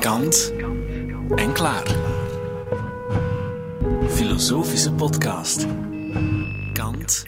Kant 0.00 0.52
en 1.34 1.52
klaar. 1.52 1.96
Filosofische 4.08 4.92
podcast. 4.92 5.66
Kant 6.72 7.26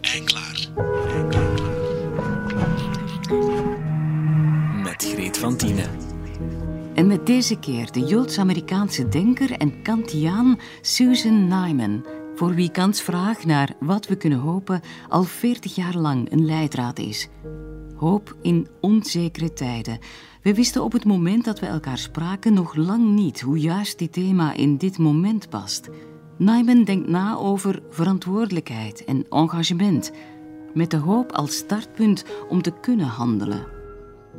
en 0.00 0.24
klaar. 0.24 0.68
Met 4.82 5.04
Greet 5.14 5.38
van 5.38 5.56
Tienen. 5.56 5.90
En 6.94 7.06
met 7.06 7.26
deze 7.26 7.58
keer 7.58 7.92
de 7.92 8.00
Joods-Amerikaanse 8.00 9.08
denker 9.08 9.52
en 9.52 9.82
Kantiaan 9.82 10.58
Susan 10.80 11.48
Nyman, 11.48 12.04
voor 12.34 12.54
wie 12.54 12.70
Kants 12.70 13.02
vraag 13.02 13.44
naar 13.44 13.74
wat 13.80 14.06
we 14.06 14.16
kunnen 14.16 14.38
hopen 14.38 14.80
al 15.08 15.22
40 15.22 15.74
jaar 15.74 15.96
lang 15.96 16.32
een 16.32 16.44
leidraad 16.44 16.98
is. 16.98 17.28
Hoop 17.96 18.36
in 18.42 18.68
onzekere 18.80 19.52
tijden. 19.52 19.98
We 20.42 20.54
wisten 20.54 20.82
op 20.82 20.92
het 20.92 21.04
moment 21.04 21.44
dat 21.44 21.60
we 21.60 21.66
elkaar 21.66 21.98
spraken 21.98 22.54
nog 22.54 22.74
lang 22.74 23.04
niet 23.04 23.40
hoe 23.40 23.58
juist 23.58 23.98
dit 23.98 24.12
thema 24.12 24.52
in 24.52 24.76
dit 24.76 24.98
moment 24.98 25.48
past. 25.48 25.88
Nyman 26.38 26.84
denkt 26.84 27.08
na 27.08 27.36
over 27.36 27.82
verantwoordelijkheid 27.90 29.04
en 29.04 29.26
engagement, 29.28 30.12
met 30.74 30.90
de 30.90 30.96
hoop 30.96 31.32
als 31.32 31.56
startpunt 31.56 32.24
om 32.48 32.62
te 32.62 32.72
kunnen 32.80 33.06
handelen. 33.06 33.73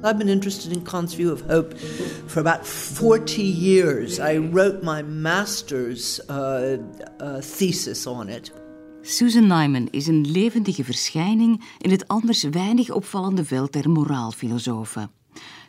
I've 0.04 0.18
been 0.18 0.28
interested 0.28 0.72
in 0.72 0.84
Kant's 0.84 1.16
view 1.16 1.32
of 1.32 1.42
hope 1.42 1.78
for 2.28 2.40
about 2.40 2.68
40 2.68 3.42
years. 3.42 4.20
I 4.20 4.38
wrote 4.38 4.84
my 4.84 5.04
master's 5.04 6.20
uh, 6.30 6.78
uh, 7.20 7.42
thesis 7.42 8.08
on 8.08 8.30
it. 8.30 8.52
Susan 9.02 9.48
Nyman 9.48 9.88
is 9.92 10.08
een 10.08 10.32
levendige 10.32 10.84
verschijning 10.84 11.64
in 11.78 11.92
het 11.92 12.08
anders 12.08 12.44
weinig 12.44 12.92
opvallende 12.92 13.46
veld 13.46 13.74
der 13.74 13.90
moraalfilosofen. 13.90 15.12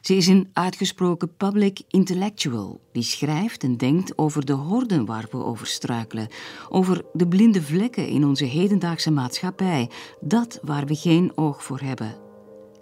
Ze 0.01 0.15
is 0.15 0.27
een 0.27 0.51
uitgesproken 0.53 1.37
public 1.37 1.81
intellectual 1.89 2.81
die 2.93 3.03
schrijft 3.03 3.63
en 3.63 3.77
denkt 3.77 4.19
over 4.19 4.47
de 4.47 4.53
horden 4.53 5.05
waar 5.05 5.27
we 5.31 5.45
over 5.45 5.67
struikelen, 5.67 6.29
over 6.69 7.05
de 7.13 7.29
blinde 7.29 7.63
vlekken 7.63 8.09
in 8.09 8.25
onze 8.25 8.45
hedendaagse 8.45 9.11
maatschappij, 9.11 9.91
dat 10.21 10.59
waar 10.63 10.87
we 10.87 10.95
geen 10.95 11.33
oog 11.35 11.65
voor 11.65 11.81
hebben. 11.81 12.26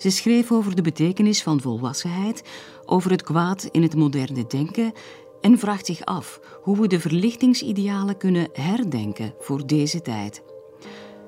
Ze 0.04 0.10
schreef 0.10 0.52
over 0.52 0.76
de 0.76 0.82
betekenis 0.82 1.42
van 1.42 1.60
volwassenheid, 1.60 2.42
over 2.84 3.10
het 3.10 3.22
kwaad 3.22 3.68
in 3.70 3.82
het 3.82 3.96
moderne 3.96 4.46
denken 4.46 4.92
en 5.40 5.58
vraagt 5.58 5.86
zich 5.86 6.04
af 6.04 6.40
hoe 6.62 6.80
we 6.80 6.86
de 6.86 7.00
verlichtingsidealen 7.00 8.16
kunnen 8.16 8.48
herdenken 8.52 9.34
voor 9.38 9.66
deze 9.66 10.02
tijd. 10.02 10.42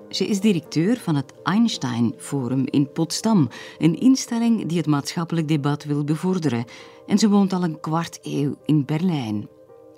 Ze 0.09 0.27
is 0.27 0.41
directeur 0.41 0.97
van 0.97 1.15
het 1.15 1.33
Einstein 1.43 2.15
Forum 2.17 2.65
in 2.67 2.93
Potsdam, 2.93 3.49
een 3.79 3.99
instelling 3.99 4.67
die 4.67 4.79
het 4.79 4.87
maatschappelijk 4.87 5.49
debat 5.49 5.85
wil 5.85 6.05
bevorderen. 6.05 6.65
En 7.07 7.19
ze 7.19 7.29
woont 7.29 7.53
al 7.53 7.63
een 7.63 7.81
kwart 7.81 8.19
eeuw 8.23 8.57
in 8.65 8.85
Berlijn. 8.85 9.49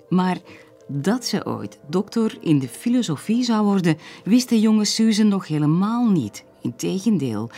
Maar 0.09 0.37
dat 0.87 1.25
ze 1.25 1.45
ooit 1.45 1.79
doctor 1.87 2.37
in 2.41 2.59
de 2.59 2.67
filosofie 2.67 3.43
zou 3.43 3.65
worden, 3.65 3.97
wist 4.23 4.49
de 4.49 4.59
jonge 4.59 4.85
Susan 4.85 5.27
nog 5.27 5.47
helemaal 5.47 6.09
niet. 6.09 6.43
Integendeel. 6.61 7.49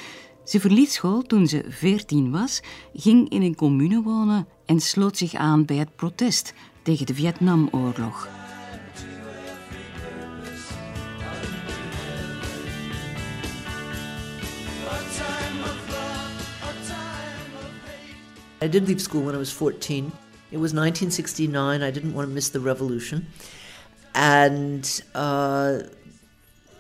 Ze 0.44 0.60
verliet 0.60 0.92
school 0.92 1.22
toen 1.22 1.48
ze 1.48 1.64
veertien 1.70 2.32
was, 2.32 2.62
ging 2.94 3.30
in 3.30 3.42
een 3.42 3.56
commune 3.56 4.02
wonen 4.02 4.48
en 4.66 4.80
sloot 4.80 5.18
zich 5.18 5.34
aan 5.34 5.66
bij 5.66 5.76
het 5.76 5.96
protest 5.96 6.54
tegen 6.82 7.06
de 7.06 7.14
Vietnamoorlog. 7.14 8.30
I 18.64 18.70
did 18.70 18.88
leave 18.88 19.00
school 19.00 19.24
when 19.24 19.34
I 19.34 19.38
was 19.38 19.54
14. 19.54 20.12
It 20.52 20.60
was 20.60 20.72
1969. 20.72 21.82
I 21.82 21.92
didn't 21.92 22.14
want 22.14 22.28
to 22.28 22.34
miss 22.34 22.50
the 22.50 22.60
revolution. 22.60 23.28
And 24.12 25.04
uh, 25.16 25.80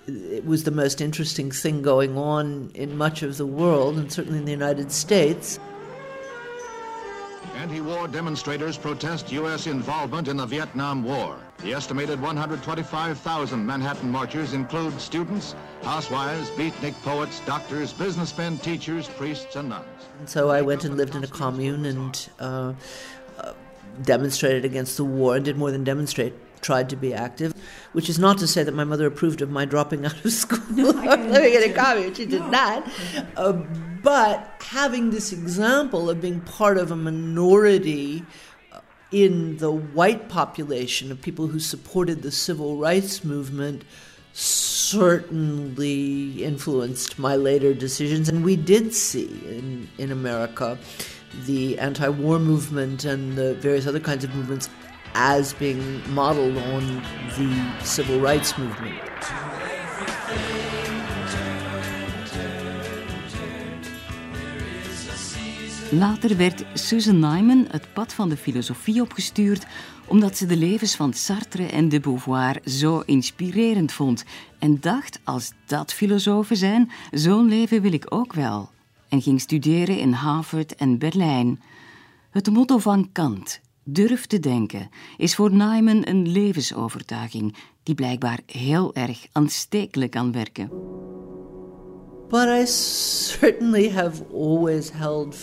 it 0.07 0.45
was 0.45 0.63
the 0.63 0.72
most 0.72 1.01
interesting 1.01 1.51
thing 1.51 1.81
going 1.81 2.17
on 2.17 2.72
in 2.73 2.97
much 2.97 3.23
of 3.23 3.38
the 3.38 3.45
world, 3.45 3.97
and 3.97 4.12
certainly 4.12 4.39
in 4.39 4.45
the 4.45 4.51
United 4.51 4.91
States. 4.91 5.59
Anti-war 7.56 8.07
demonstrators 8.07 8.78
protest 8.78 9.31
U.S. 9.31 9.67
involvement 9.67 10.28
in 10.28 10.38
the 10.38 10.45
Vietnam 10.45 11.03
War. 11.03 11.38
The 11.59 11.73
estimated 11.73 12.19
125,000 12.19 13.63
Manhattan 13.63 14.09
marchers 14.09 14.53
include 14.53 15.00
students, 15.00 15.53
housewives, 15.84 16.50
beatnik 16.51 17.00
poets, 17.03 17.39
doctors, 17.45 17.94
businessmen, 17.94 18.57
teachers, 18.57 19.07
priests, 19.09 19.56
and 19.56 19.69
nuns. 19.69 19.85
And 20.19 20.28
so 20.28 20.50
I 20.50 20.62
went 20.62 20.85
and 20.85 20.97
lived 20.97 21.13
in 21.13 21.23
a 21.23 21.28
commune 21.28 21.85
and 21.85 22.29
uh, 22.39 22.73
uh, 23.38 23.53
demonstrated 24.01 24.66
against 24.66 24.97
the 24.97 25.06
war, 25.06 25.35
and 25.35 25.45
did 25.45 25.57
more 25.57 25.69
than 25.69 25.83
demonstrate, 25.83 26.33
tried 26.61 26.89
to 26.89 26.95
be 26.95 27.13
active. 27.13 27.53
Which 27.94 28.09
is 28.09 28.19
not 28.19 28.38
to 28.39 28.47
say 28.47 28.63
that 28.63 28.73
my 28.73 28.83
mother 28.83 29.07
approved 29.07 29.41
of 29.41 29.49
my 29.49 29.66
dropping 29.66 30.05
out 30.05 30.23
of 30.23 30.31
school 30.31 30.59
living 30.69 31.53
in 31.53 31.69
a 31.69 31.73
commune. 31.73 32.13
She 32.13 32.25
did 32.25 32.45
not. 32.45 32.88
Uh, 33.35 33.53
but 34.03 34.61
having 34.61 35.11
this 35.11 35.31
example 35.31 36.09
of 36.09 36.21
being 36.21 36.41
part 36.41 36.77
of 36.77 36.91
a 36.91 36.95
minority 36.95 38.25
uh, 38.71 38.79
in 39.11 39.57
the 39.57 39.71
white 39.71 40.29
population 40.29 41.11
of 41.11 41.21
people 41.21 41.47
who 41.47 41.59
supported 41.59 42.21
the 42.21 42.31
civil 42.31 42.77
rights 42.77 43.23
movement 43.23 43.83
certainly 44.33 46.44
influenced 46.44 47.19
my 47.19 47.35
later 47.35 47.73
decisions. 47.73 48.29
And 48.29 48.44
we 48.44 48.55
did 48.55 48.94
see 48.94 49.27
in, 49.45 49.89
in 49.97 50.11
America 50.11 50.77
the 51.45 51.79
anti 51.79 52.09
war 52.09 52.39
movement 52.39 53.05
and 53.05 53.38
the 53.38 53.53
various 53.55 53.88
other 53.88 54.00
kinds 54.00 54.23
of 54.23 54.33
movements 54.35 54.69
as 55.13 55.57
being 55.57 55.81
modeled 56.13 56.57
on 56.57 57.01
the 57.35 57.72
civil 57.83 58.19
rights 58.19 58.55
movement. 58.55 59.11
Later 65.91 66.38
werd 66.38 66.66
Susan 66.73 67.19
Nyman 67.19 67.66
het 67.69 67.94
pad 67.94 68.13
van 68.13 68.29
de 68.29 68.38
filosofie 68.38 69.01
opgestuurd 69.01 69.66
omdat 70.11 70.38
ze 70.38 70.45
de 70.45 70.57
levens 70.57 70.95
van 70.95 71.13
Sartre 71.13 71.66
en 71.66 71.89
de 71.89 72.00
Beauvoir 72.00 72.59
zo 72.66 73.00
inspirerend 73.00 73.91
vond 73.91 74.23
en 74.59 74.77
dacht, 74.79 75.19
als 75.23 75.51
dat 75.66 75.94
filosofen 75.94 76.57
zijn, 76.57 76.91
zo'n 77.11 77.47
leven 77.47 77.81
wil 77.81 77.94
ik 77.94 78.05
ook 78.09 78.33
wel. 78.33 78.69
En 79.09 79.21
ging 79.21 79.41
studeren 79.41 80.00
in 80.00 80.11
Harvard 80.11 80.75
en 80.75 80.97
Berlijn. 80.97 81.61
Het 82.31 82.50
motto 82.50 82.77
van 82.77 83.09
Kant, 83.11 83.59
durf 83.84 84.25
te 84.25 84.40
denken, 84.40 84.90
is 85.18 85.36
voor 85.36 85.52
Nyman 85.52 86.08
een 86.08 86.31
levensovertuiging 86.31 87.56
die 87.84 87.96
blijkbaar 87.96 88.40
heel 88.46 88.96
erg 88.96 89.25
aanstekelijk 89.31 90.12
kan 90.12 90.31
werken. 90.31 90.69
But 92.30 92.47
I 92.47 92.66
certainly 92.66 93.90
have 93.90 94.24
always 94.34 94.92
held 94.92 95.36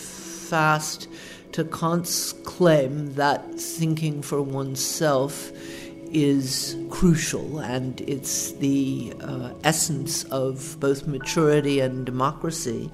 fast 0.47 1.07
to 1.51 1.63
Kant's 1.63 2.33
claim 2.43 3.13
that 3.13 3.41
thinking 3.77 4.25
for 4.25 4.39
oneself 4.53 5.51
is 6.11 6.75
crucial 6.89 7.61
and 7.61 8.01
it's 8.01 8.57
the 8.57 9.13
uh, 9.21 9.51
essence 9.61 10.25
of 10.29 10.79
both 10.79 11.05
maturity 11.05 11.81
and 11.81 12.05
democracy. 12.05 12.89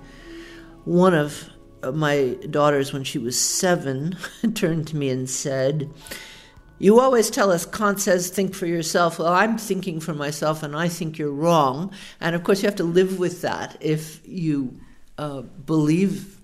One 0.83 1.13
of 1.13 1.49
my 1.91 2.37
daughters, 2.49 2.93
when 2.93 3.03
she 3.03 3.17
was 3.17 3.39
seven, 3.39 4.17
turned 4.53 4.87
to 4.87 4.95
me 4.95 5.09
and 5.09 5.29
said, 5.29 5.89
You 6.79 6.99
always 6.99 7.29
tell 7.29 7.51
us 7.51 7.65
Kant 7.65 7.99
says 7.99 8.29
think 8.29 8.55
for 8.55 8.65
yourself. 8.65 9.19
Well, 9.19 9.33
I'm 9.33 9.57
thinking 9.57 9.99
for 9.99 10.13
myself 10.13 10.63
and 10.63 10.75
I 10.75 10.87
think 10.87 11.17
you're 11.17 11.31
wrong. 11.31 11.91
And 12.19 12.35
of 12.35 12.43
course, 12.43 12.61
you 12.61 12.67
have 12.67 12.77
to 12.77 12.83
live 12.83 13.19
with 13.19 13.41
that 13.41 13.77
if 13.79 14.21
you 14.25 14.79
uh, 15.17 15.41
believe 15.41 16.37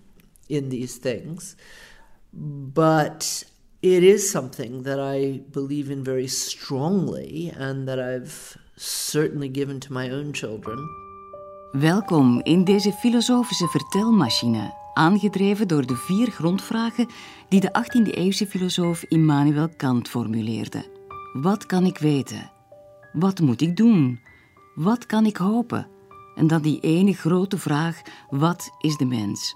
in 0.50 0.70
these 0.70 0.98
things. 0.98 1.56
But 2.34 3.44
it 3.82 4.04
is 4.04 4.32
something 4.32 4.84
that 4.84 5.00
I 5.00 5.42
believe 5.52 5.90
in 5.90 6.04
very 6.04 6.28
strongly 6.28 7.52
and 7.56 7.88
that 7.88 8.00
I've 8.00 8.58
certainly 8.78 9.50
given 9.50 9.80
to 9.82 9.94
my 9.94 10.10
own 10.10 10.34
children. 10.34 10.78
Welkom 11.72 12.42
in 12.44 12.64
deze 12.64 12.92
filosofische 12.92 13.68
vertelmachine, 13.68 14.74
aangedreven 14.94 15.68
door 15.68 15.86
de 15.86 15.96
vier 15.96 16.32
grondvragen 16.32 17.08
die 17.50 17.60
de 17.60 17.84
18e-eeuwse 17.84 18.48
filosoof 18.48 19.04
Immanuel 19.04 19.70
Kant 19.78 20.10
formuleerde. 20.10 20.86
Wat 21.34 21.66
kan 21.66 21.86
ik 21.86 21.98
weten? 21.98 22.52
Wat 23.14 23.40
moet 23.40 23.62
ik 23.62 23.78
doen? 23.78 24.20
Wat 24.76 25.06
kan 25.06 25.26
ik 25.26 25.38
hopen? 25.38 25.88
En 26.36 26.48
dan 26.48 26.62
die 26.62 26.80
ene 26.80 27.14
grote 27.14 27.58
vraag: 27.58 28.02
wat 28.30 28.70
is 28.80 28.98
de 28.98 29.06
mens? 29.06 29.56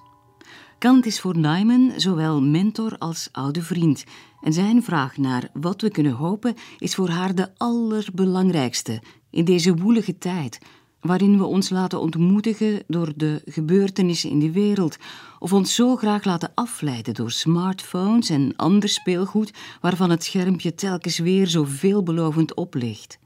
Kant 0.77 1.05
is 1.05 1.19
voor 1.19 1.38
Nyman 1.38 1.91
zowel 1.95 2.41
mentor 2.41 2.97
als 2.97 3.29
oude 3.31 3.61
vriend. 3.61 4.03
En 4.41 4.53
zijn 4.53 4.83
vraag 4.83 5.17
naar 5.17 5.49
wat 5.53 5.81
we 5.81 5.89
kunnen 5.89 6.11
hopen 6.11 6.55
is 6.77 6.95
voor 6.95 7.09
haar 7.09 7.35
de 7.35 7.49
allerbelangrijkste 7.57 9.01
in 9.29 9.45
deze 9.45 9.75
woelige 9.75 10.17
tijd, 10.17 10.59
waarin 11.05 11.37
we 11.37 11.43
ons 11.43 11.69
laten 11.69 12.01
ontmoedigen 12.01 12.83
door 12.87 13.13
de 13.15 13.41
gebeurtenissen 13.45 14.29
in 14.29 14.39
de 14.39 14.51
wereld, 14.51 14.97
of 15.39 15.53
ons 15.53 15.75
zo 15.75 15.95
graag 15.95 16.23
laten 16.23 16.51
afleiden 16.55 17.13
door 17.13 17.31
smartphones 17.31 18.29
en 18.29 18.53
ander 18.55 18.89
speelgoed 18.89 19.53
waarvan 19.81 20.09
het 20.09 20.23
schermpje 20.23 20.75
telkens 20.75 21.17
weer 21.17 21.47
zo 21.47 21.63
veelbelovend 21.63 22.53
oplicht. 22.53 23.19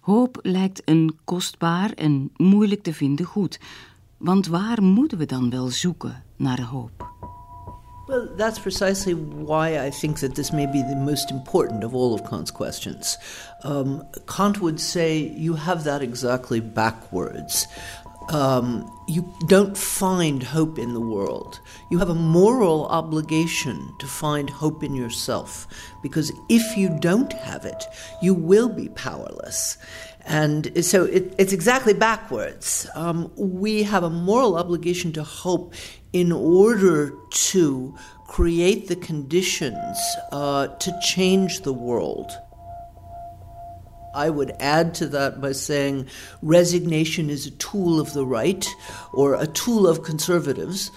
Hoop 0.00 0.38
lijkt 0.42 0.82
een 0.84 1.18
kostbaar 1.24 1.90
en 1.90 2.30
moeilijk 2.36 2.82
te 2.82 2.94
vinden 2.94 3.26
goed, 3.26 3.60
want 4.16 4.46
waar 4.46 4.82
moeten 4.82 5.18
we 5.18 5.26
dan 5.26 5.50
wel 5.50 5.68
zoeken 5.68 6.24
naar 6.36 6.62
hoop? 6.62 7.21
That's 8.36 8.58
precisely 8.58 9.14
why 9.14 9.78
I 9.78 9.90
think 9.90 10.20
that 10.20 10.34
this 10.34 10.52
may 10.52 10.66
be 10.66 10.82
the 10.82 10.96
most 10.96 11.30
important 11.30 11.84
of 11.84 11.94
all 11.94 12.14
of 12.14 12.28
Kant's 12.28 12.50
questions. 12.50 13.18
Um, 13.62 14.06
Kant 14.26 14.60
would 14.60 14.80
say 14.80 15.18
you 15.18 15.54
have 15.54 15.84
that 15.84 16.02
exactly 16.02 16.60
backwards. 16.60 17.66
Um, 18.30 18.90
you 19.08 19.30
don't 19.46 19.76
find 19.76 20.42
hope 20.42 20.78
in 20.78 20.94
the 20.94 21.00
world. 21.00 21.60
You 21.90 21.98
have 21.98 22.08
a 22.08 22.14
moral 22.14 22.86
obligation 22.86 23.92
to 23.98 24.06
find 24.06 24.48
hope 24.48 24.82
in 24.82 24.94
yourself 24.94 25.66
because 26.02 26.32
if 26.48 26.76
you 26.76 26.96
don't 27.00 27.32
have 27.32 27.64
it, 27.64 27.84
you 28.22 28.32
will 28.32 28.68
be 28.68 28.88
powerless. 28.90 29.76
And 30.24 30.84
so 30.84 31.04
it, 31.04 31.34
it's 31.36 31.52
exactly 31.52 31.94
backwards. 31.94 32.88
Um, 32.94 33.32
we 33.36 33.82
have 33.82 34.04
a 34.04 34.10
moral 34.10 34.56
obligation 34.56 35.12
to 35.14 35.24
hope 35.24 35.74
in 36.12 36.30
order 36.30 37.14
to 37.30 37.94
create 38.32 38.88
the 38.88 38.96
conditions 38.96 39.98
uh, 40.32 40.66
to 40.66 40.90
change 41.02 41.60
the 41.60 41.72
world. 41.72 42.32
I 44.14 44.30
would 44.30 44.52
add 44.58 44.94
to 44.94 45.06
that 45.08 45.42
by 45.42 45.52
saying 45.52 46.06
resignation 46.40 47.28
is 47.28 47.46
a 47.46 47.50
tool 47.50 48.00
of 48.00 48.14
the 48.14 48.24
right 48.24 48.66
or 49.12 49.34
a 49.34 49.46
tool 49.46 49.86
of 49.86 50.02
conservatives, 50.02 50.90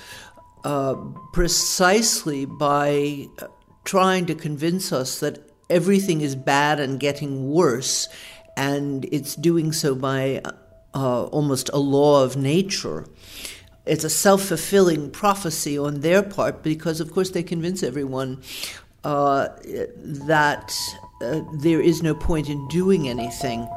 uh, 0.63 0.95
precisely 1.33 2.45
by 2.45 3.27
uh, 3.39 3.47
trying 3.83 4.25
to 4.27 4.35
convince 4.35 4.93
us 4.93 5.19
that 5.19 5.39
everything 5.69 6.21
is 6.21 6.37
bad 6.37 6.79
and 6.79 7.01
getting 7.01 7.51
worse, 7.51 8.07
and 8.55 9.03
it's 9.11 9.35
doing 9.35 9.73
so 9.73 9.93
by 9.93 10.41
uh, 10.93 11.25
almost 11.25 11.69
a 11.73 11.79
law 11.79 12.23
of 12.23 12.37
nature. 12.37 13.05
It's 13.85 14.03
a 14.03 14.09
self 14.09 14.41
fulfilling 14.41 15.11
prophecy 15.11 15.79
on 15.79 15.99
their 15.99 16.23
part 16.23 16.61
because, 16.61 17.03
of 17.03 17.11
course, 17.11 17.31
they 17.31 17.43
convince 17.43 17.87
everyone 17.87 18.37
uh, 19.03 19.47
that 20.27 20.73
uh, 21.21 21.39
there 21.61 21.83
is 21.83 22.01
no 22.01 22.15
point 22.15 22.47
in 22.47 22.67
doing 22.67 23.07
anything. 23.09 23.67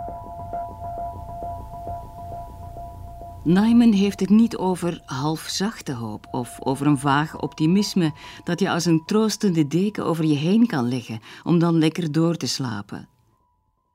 Nyman 3.45 3.93
heeft 3.93 4.21
het 4.21 4.29
niet 4.29 4.57
over 4.57 5.03
halfzachte 5.05 5.93
hoop 5.93 6.27
of 6.31 6.59
over 6.61 6.87
een 6.87 6.99
vaag 6.99 7.41
optimisme 7.41 8.13
dat 8.45 8.61
je 8.61 8.71
als 8.71 8.85
een 8.85 9.03
troostende 9.07 9.67
deken 9.67 10.05
over 10.05 10.25
je 10.25 10.37
heen 10.37 10.67
kan 10.67 10.89
leggen 10.89 11.21
om 11.45 11.59
dan 11.59 11.79
lekker 11.79 12.13
door 12.13 12.37
te 12.37 12.47
slapen. 12.47 13.09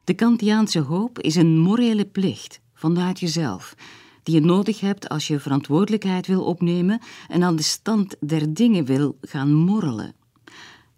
De 0.03 0.13
Kantiaanse 0.13 0.79
hoop 0.79 1.19
is 1.19 1.35
een 1.35 1.57
morele 1.57 2.05
plicht 2.05 2.59
vanuit 2.73 3.19
jezelf, 3.19 3.75
die 4.23 4.35
je 4.35 4.41
nodig 4.41 4.79
hebt 4.79 5.09
als 5.09 5.27
je 5.27 5.39
verantwoordelijkheid 5.39 6.27
wil 6.27 6.43
opnemen 6.43 6.99
en 7.27 7.43
aan 7.43 7.55
de 7.55 7.63
stand 7.63 8.15
der 8.19 8.53
dingen 8.53 8.85
wil 8.85 9.17
gaan 9.21 9.53
morrelen. 9.53 10.13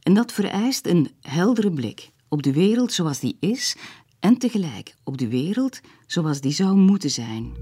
En 0.02 0.14
dat 0.14 0.32
vereist 0.32 0.86
een 0.86 1.12
heldere 1.22 1.72
blik 1.72 2.12
op 2.30 2.44
de 2.44 2.54
wereld 2.54 2.94
zoals 2.94 3.20
die 3.20 3.38
is 3.40 3.76
en 4.20 4.38
tegelijk 4.38 4.96
op 5.04 5.18
de 5.18 5.28
wereld 5.28 5.80
zoals 6.08 6.42
die 6.42 6.52
zou 6.52 6.76
moeten 6.76 7.10
zijn. 7.10 7.54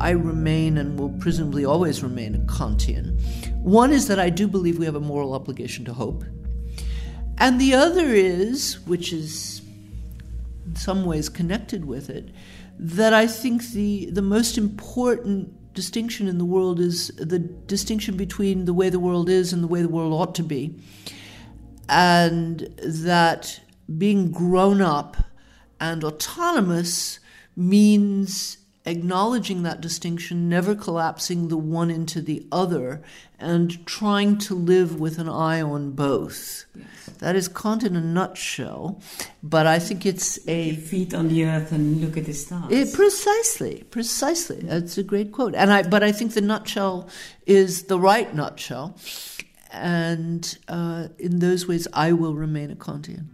I 0.00 0.14
remain 0.14 0.78
and 0.78 0.98
will 0.98 1.12
presumably 1.18 1.64
always 1.64 2.02
remain 2.02 2.34
a 2.34 2.52
Kantian. 2.58 3.14
One 3.64 3.94
is 3.94 4.04
that 4.06 4.18
I 4.18 4.30
do 4.30 4.48
believe 4.48 4.78
we 4.78 4.84
have 4.84 4.96
a 4.96 5.00
moral 5.00 5.34
obligation 5.34 5.84
to 5.84 5.92
hope. 5.92 6.24
And 7.34 7.60
the 7.60 7.76
other 7.76 8.14
is, 8.14 8.80
which 8.86 9.12
is 9.12 9.62
in 10.66 10.76
some 10.76 11.04
ways 11.04 11.30
connected 11.30 11.84
with 11.84 12.08
it, 12.08 12.30
that 12.82 13.14
I 13.14 13.28
think 13.28 13.62
the, 13.70 14.10
the 14.10 14.22
most 14.22 14.58
important 14.58 15.72
distinction 15.72 16.26
in 16.26 16.38
the 16.38 16.44
world 16.44 16.80
is 16.80 17.08
the 17.16 17.38
distinction 17.38 18.16
between 18.16 18.64
the 18.64 18.74
way 18.74 18.88
the 18.88 18.98
world 18.98 19.28
is 19.28 19.52
and 19.52 19.62
the 19.62 19.68
way 19.68 19.82
the 19.82 19.88
world 19.88 20.12
ought 20.12 20.34
to 20.34 20.42
be. 20.42 20.74
And 21.88 22.60
that 22.82 23.60
being 23.98 24.32
grown 24.32 24.80
up 24.80 25.16
and 25.78 26.02
autonomous 26.02 27.20
means 27.54 28.58
acknowledging 28.84 29.62
that 29.62 29.80
distinction, 29.80 30.48
never 30.48 30.74
collapsing 30.74 31.48
the 31.48 31.56
one 31.56 31.90
into 31.90 32.20
the 32.20 32.46
other, 32.50 33.02
and 33.38 33.84
trying 33.86 34.38
to 34.38 34.54
live 34.54 34.98
with 34.98 35.18
an 35.18 35.28
eye 35.28 35.60
on 35.60 35.92
both. 35.92 36.64
Yes. 36.74 36.86
That 37.18 37.36
is 37.36 37.48
Kant 37.48 37.84
in 37.84 37.94
a 37.94 38.00
nutshell, 38.00 39.00
but 39.42 39.66
I 39.66 39.78
think 39.78 40.04
it's 40.04 40.38
a 40.48 40.74
feet 40.76 41.14
on 41.14 41.28
the 41.28 41.44
earth 41.44 41.70
and 41.72 42.00
look 42.00 42.16
at 42.16 42.24
the 42.24 42.32
stars. 42.32 42.72
It, 42.72 42.92
precisely, 42.92 43.84
precisely. 43.90 44.56
That's 44.62 44.98
a 44.98 45.02
great 45.02 45.32
quote. 45.32 45.54
And 45.54 45.72
I, 45.72 45.82
but 45.82 46.02
I 46.02 46.10
think 46.12 46.34
the 46.34 46.40
nutshell 46.40 47.08
is 47.46 47.84
the 47.84 47.98
right 47.98 48.34
nutshell, 48.34 48.96
and 49.70 50.58
uh, 50.68 51.08
in 51.18 51.38
those 51.38 51.68
ways, 51.68 51.86
I 51.92 52.12
will 52.12 52.34
remain 52.34 52.70
a 52.70 52.76
Kantian. 52.76 53.26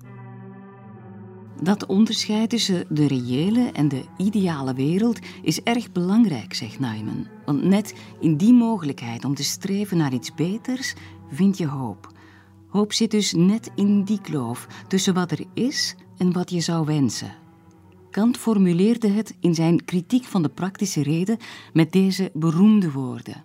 Dat 1.62 1.86
onderscheid 1.86 2.50
tussen 2.50 2.84
de 2.88 3.06
reële 3.06 3.70
en 3.72 3.88
de 3.88 4.04
ideale 4.16 4.74
wereld 4.74 5.18
is 5.42 5.62
erg 5.62 5.92
belangrijk, 5.92 6.54
zegt 6.54 6.80
Nyman. 6.80 7.26
Want 7.44 7.64
net 7.64 7.94
in 8.20 8.36
die 8.36 8.52
mogelijkheid 8.52 9.24
om 9.24 9.34
te 9.34 9.44
streven 9.44 9.96
naar 9.96 10.12
iets 10.12 10.34
beters 10.34 10.94
vind 11.30 11.58
je 11.58 11.66
hoop. 11.66 12.12
Hoop 12.68 12.92
zit 12.92 13.10
dus 13.10 13.32
net 13.32 13.70
in 13.74 14.04
die 14.04 14.20
kloof 14.20 14.66
tussen 14.88 15.14
wat 15.14 15.30
er 15.30 15.44
is 15.54 15.94
en 16.16 16.32
wat 16.32 16.50
je 16.50 16.60
zou 16.60 16.86
wensen. 16.86 17.34
Kant 18.10 18.36
formuleerde 18.36 19.08
het 19.08 19.36
in 19.40 19.54
zijn 19.54 19.84
kritiek 19.84 20.24
van 20.24 20.42
de 20.42 20.48
praktische 20.48 21.02
reden 21.02 21.38
met 21.72 21.92
deze 21.92 22.30
beroemde 22.34 22.92
woorden. 22.92 23.44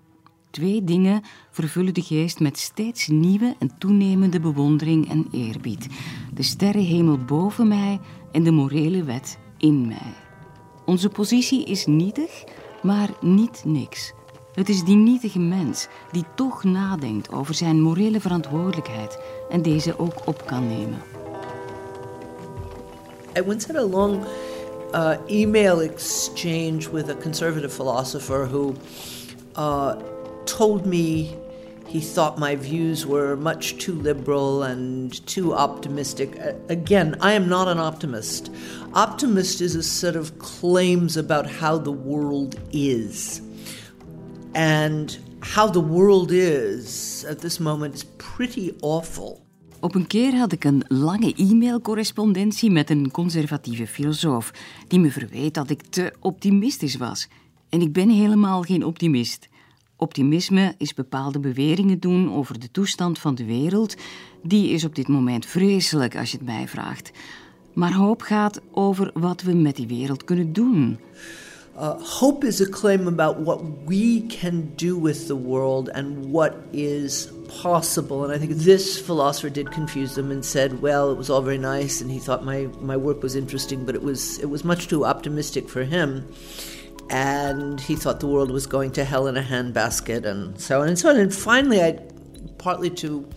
Twee 0.53 0.83
dingen 0.83 1.21
vervullen 1.51 1.93
de 1.93 2.01
geest 2.01 2.39
met 2.39 2.57
steeds 2.57 3.07
nieuwe 3.07 3.55
en 3.59 3.77
toenemende 3.77 4.39
bewondering 4.39 5.09
en 5.09 5.27
eerbied. 5.31 5.87
De 6.33 6.43
sterrenhemel 6.43 7.17
boven 7.17 7.67
mij 7.67 7.99
en 8.31 8.43
de 8.43 8.51
morele 8.51 9.03
wet 9.03 9.37
in 9.57 9.87
mij. 9.87 10.13
Onze 10.85 11.09
positie 11.09 11.65
is 11.65 11.85
nietig, 11.85 12.43
maar 12.83 13.09
niet 13.21 13.61
niks. 13.65 14.13
Het 14.53 14.69
is 14.69 14.83
die 14.83 14.95
nietige 14.95 15.39
mens 15.39 15.87
die 16.11 16.25
toch 16.35 16.63
nadenkt 16.63 17.31
over 17.31 17.53
zijn 17.53 17.81
morele 17.81 18.19
verantwoordelijkheid 18.19 19.19
en 19.49 19.61
deze 19.61 19.99
ook 19.99 20.27
op 20.27 20.45
kan 20.45 20.67
nemen. 20.67 21.01
I 23.37 23.41
once 23.47 23.73
had 23.73 23.83
a 23.83 23.87
long 23.87 24.23
uh, 24.91 25.11
email 25.25 25.81
exchange 25.81 26.91
with 26.91 27.09
a 27.09 27.15
conservative 27.21 27.69
philosopher 27.69 28.49
who 28.49 28.73
uh, 29.57 29.93
told 30.45 30.85
me 30.85 31.35
he 31.87 31.99
thought 31.99 32.39
my 32.39 32.55
views 32.55 33.05
were 33.05 33.35
much 33.35 33.77
too 33.77 33.93
liberal 33.93 34.63
and 34.63 35.25
too 35.27 35.53
optimistic. 35.53 36.39
Again, 36.69 37.15
I 37.21 37.33
am 37.33 37.47
not 37.47 37.67
an 37.67 37.77
optimist. 37.77 38.49
Optimist 38.93 39.61
is 39.61 39.75
a 39.75 39.83
set 39.83 40.15
of 40.15 40.39
claims 40.39 41.17
about 41.17 41.45
how 41.45 41.77
the 41.77 41.91
world 41.91 42.59
is. 42.71 43.41
And 44.55 45.17
how 45.41 45.69
the 45.69 45.81
world 45.81 46.31
is 46.31 47.25
at 47.25 47.39
this 47.39 47.59
moment 47.59 47.93
is 47.93 48.05
pretty 48.17 48.71
awful. 48.81 49.41
Op 49.79 49.95
een 49.95 50.07
keer 50.07 50.35
had 50.35 50.51
ik 50.51 50.63
een 50.63 50.83
lange 50.87 51.33
e-mailcorrespondentie 51.35 52.71
met 52.71 52.89
een 52.89 53.11
conservatieve 53.11 53.87
filosoof 53.87 54.51
die 54.87 54.99
me 54.99 55.11
verweet 55.11 55.53
dat 55.53 55.69
ik 55.69 55.81
te 55.81 56.13
optimistisch 56.19 56.97
was. 56.97 57.27
En 57.69 57.81
ik 57.81 57.93
ben 57.93 58.09
helemaal 58.09 58.61
geen 58.61 58.85
optimist. 58.85 59.49
Optimisme 60.03 60.73
is 60.77 60.93
bepaalde 60.93 61.39
beweringen 61.39 61.99
doen 61.99 62.33
over 62.33 62.59
de 62.59 62.71
toestand 62.71 63.19
van 63.19 63.35
de 63.35 63.45
wereld. 63.45 63.95
Die 64.41 64.69
is 64.69 64.85
op 64.85 64.95
dit 64.95 65.07
moment 65.07 65.45
vreselijk 65.45 66.17
als 66.17 66.31
je 66.31 66.37
het 66.37 66.45
mij 66.45 66.67
vraagt. 66.67 67.11
Maar 67.73 67.93
hoop 67.93 68.21
gaat 68.21 68.61
over 68.71 69.11
wat 69.13 69.41
we 69.41 69.53
met 69.53 69.75
die 69.75 69.87
wereld 69.87 70.23
kunnen 70.23 70.53
doen. 70.53 70.99
Uh, 71.75 71.89
hope 72.19 72.47
is 72.47 72.61
a 72.61 72.69
claim 72.69 73.07
about 73.07 73.35
what 73.43 73.61
we 73.85 74.25
can 74.41 74.71
do 74.75 75.01
with 75.01 75.27
the 75.27 75.41
world 75.41 75.91
and 75.91 76.31
what 76.31 76.51
is 76.71 77.29
possible. 77.61 78.23
And 78.23 78.33
I 78.33 78.37
think 78.37 78.61
this 78.61 79.01
philosopher 79.01 79.53
did 79.53 79.69
confuse 79.69 80.13
them 80.13 80.31
and 80.31 80.45
said, 80.45 80.81
well, 80.81 81.11
it 81.11 81.17
was 81.17 81.29
all 81.29 81.43
very 81.43 81.57
nice, 81.57 82.03
and 82.03 82.11
he 82.11 82.19
thought 82.19 82.43
my, 82.43 82.67
my 82.81 82.97
work 82.97 83.23
was 83.23 83.35
interesting, 83.35 83.85
but 83.85 83.95
it 83.95 84.03
was, 84.03 84.39
it 84.39 84.49
was 84.49 84.63
much 84.63 84.87
too 84.87 85.05
optimistic 85.05 85.69
for 85.69 85.83
him. 85.83 86.23
And 87.13 87.79
he 87.79 87.95
thought 87.95 88.19
the 88.19 88.27
world 88.27 88.49
was 88.49 88.65
going 88.65 88.91
to 88.91 89.05
hell 89.05 89.27
in 89.27 89.37
a 89.37 89.43
handbasket 89.43 90.25
and 90.25 90.59
so 90.59 90.81
on 90.81 90.87
and 90.87 90.97
so 90.97 91.09
on. 91.09 91.17
And 91.17 91.33
finally, 91.33 91.79
I 91.79 91.99
partly 92.57 92.89
to 92.89 93.29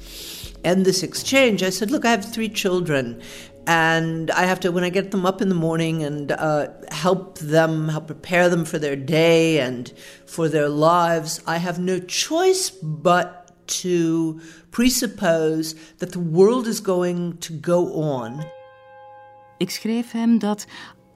end 0.64 0.87
this 0.87 1.02
exchange, 1.02 1.62
I 1.62 1.68
said, 1.68 1.90
Look, 1.90 2.06
I 2.06 2.11
have 2.11 2.25
three 2.25 2.49
children, 2.49 3.21
and 3.66 4.30
I 4.30 4.47
have 4.47 4.61
to 4.61 4.73
when 4.73 4.83
I 4.83 4.88
get 4.88 5.11
them 5.11 5.26
up 5.26 5.42
in 5.42 5.50
the 5.50 5.54
morning 5.54 6.02
and 6.02 6.33
uh, 6.33 6.68
help 6.90 7.38
them, 7.38 7.90
help 7.90 8.06
prepare 8.06 8.49
them 8.49 8.64
for 8.64 8.78
their 8.78 8.97
day 8.97 9.61
and 9.61 9.92
for 10.25 10.49
their 10.49 10.71
lives. 10.71 11.42
I 11.47 11.59
have 11.59 11.78
no 11.78 12.00
choice 12.00 12.71
but 12.71 13.52
to 13.83 14.40
presuppose 14.71 15.75
that 15.99 16.12
the 16.12 16.21
world 16.21 16.66
is 16.66 16.80
going 16.80 17.37
to 17.38 17.52
go 17.52 17.92
on. 17.92 18.42
Ik 19.59 19.71
schreef 19.71 20.12
hem 20.12 20.38
dat 20.38 20.66